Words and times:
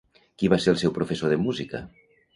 Qui 0.43 0.47
va 0.53 0.57
ser 0.63 0.71
el 0.73 0.79
seu 0.83 0.95
professor 0.95 1.33
de 1.35 1.37
música? 1.45 1.87